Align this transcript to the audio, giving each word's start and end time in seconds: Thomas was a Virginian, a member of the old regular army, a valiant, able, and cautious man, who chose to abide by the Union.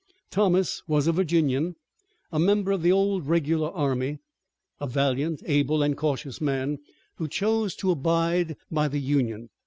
Thomas 0.31 0.81
was 0.87 1.05
a 1.05 1.11
Virginian, 1.11 1.75
a 2.31 2.39
member 2.39 2.71
of 2.71 2.81
the 2.81 2.91
old 2.91 3.27
regular 3.27 3.69
army, 3.69 4.17
a 4.79 4.87
valiant, 4.87 5.43
able, 5.45 5.83
and 5.83 5.95
cautious 5.95 6.41
man, 6.41 6.79
who 7.17 7.27
chose 7.27 7.75
to 7.75 7.91
abide 7.91 8.57
by 8.71 8.87
the 8.87 8.97
Union. 8.99 9.51